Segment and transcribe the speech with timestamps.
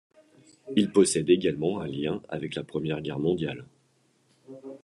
[0.75, 3.65] Il possède également un lien avec la Première Guerre mondiale.